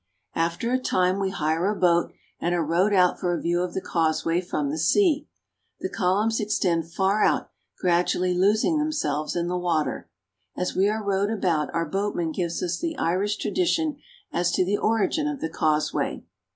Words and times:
After 0.33 0.71
a 0.73 0.79
time 0.79 1.19
we 1.19 1.29
hire 1.29 1.67
a 1.69 1.75
boat 1.75 2.11
and 2.39 2.55
are 2.55 2.65
rowed 2.65 2.91
out 2.91 3.19
for 3.19 3.35
a 3.35 3.39
view 3.39 3.61
of 3.61 3.75
the 3.75 3.81
Causeway 3.81 4.41
from 4.41 4.71
the 4.71 4.77
sea. 4.79 5.27
The 5.79 5.89
columns 5.89 6.39
extend 6.39 6.91
far 6.91 7.21
out, 7.23 7.51
gradually 7.79 8.33
losing 8.33 8.79
themselves 8.79 9.35
in 9.35 9.47
the 9.47 9.59
water. 9.59 10.09
As 10.57 10.75
we 10.75 10.89
are 10.89 11.03
rowed 11.03 11.29
about 11.29 11.71
our 11.75 11.85
boatman 11.87 12.31
gives 12.31 12.63
us 12.63 12.79
the 12.79 12.97
Irish 12.97 13.37
tradition 13.37 13.97
as 14.33 14.51
to 14.53 14.65
the 14.65 14.79
origin 14.79 15.27
of 15.27 15.39
the 15.39 15.49
Causeway. 15.49 16.23